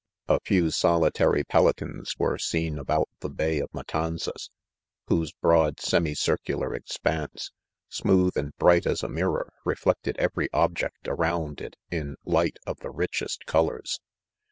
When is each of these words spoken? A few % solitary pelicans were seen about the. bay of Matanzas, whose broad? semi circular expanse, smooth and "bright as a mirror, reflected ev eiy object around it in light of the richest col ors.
A 0.27 0.39
few 0.39 0.71
% 0.71 0.71
solitary 0.71 1.43
pelicans 1.43 2.15
were 2.17 2.39
seen 2.39 2.79
about 2.79 3.07
the. 3.19 3.29
bay 3.29 3.59
of 3.59 3.71
Matanzas, 3.71 4.49
whose 5.05 5.31
broad? 5.31 5.79
semi 5.79 6.15
circular 6.15 6.73
expanse, 6.73 7.51
smooth 7.87 8.35
and 8.35 8.51
"bright 8.57 8.87
as 8.87 9.03
a 9.03 9.07
mirror, 9.07 9.53
reflected 9.63 10.17
ev 10.17 10.33
eiy 10.33 10.47
object 10.53 11.07
around 11.07 11.61
it 11.61 11.75
in 11.91 12.15
light 12.25 12.57
of 12.65 12.79
the 12.79 12.89
richest 12.89 13.45
col 13.45 13.67
ors. 13.67 13.99